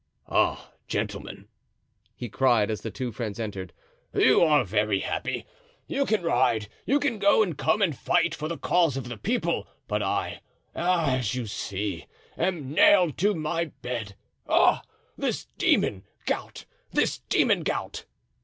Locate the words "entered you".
3.39-4.41